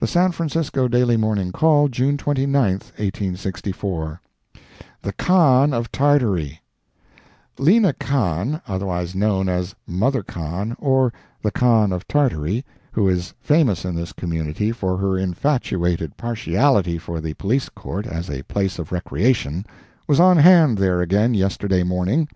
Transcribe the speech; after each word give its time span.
The 0.00 0.08
San 0.08 0.32
Francisco 0.32 0.88
Daily 0.88 1.16
Morning 1.16 1.52
Call, 1.52 1.86
June 1.86 2.16
29, 2.16 2.60
1864 2.72 4.20
THE 5.02 5.12
KAHN 5.12 5.72
OF 5.72 5.92
TARTARY 5.92 6.60
Lena 7.56 7.92
Kahn, 7.92 8.60
otherwise 8.66 9.14
known 9.14 9.48
as 9.48 9.76
Mother 9.86 10.24
Kahn, 10.24 10.76
or 10.80 11.12
the 11.40 11.52
Kahn 11.52 11.92
of 11.92 12.08
Tartary, 12.08 12.64
who 12.90 13.08
is 13.08 13.32
famous 13.40 13.84
in 13.84 13.94
this 13.94 14.12
community 14.12 14.72
for 14.72 14.96
her 14.96 15.16
infatuated 15.16 16.16
partiality 16.16 16.98
for 16.98 17.20
the 17.20 17.34
Police 17.34 17.68
Court 17.68 18.08
as 18.08 18.28
a 18.28 18.42
place 18.42 18.80
of 18.80 18.90
recreation, 18.90 19.64
was 20.08 20.18
on 20.18 20.36
hand 20.38 20.78
there 20.78 21.00
again 21.00 21.32
yesterday 21.32 21.84
morning. 21.84 22.26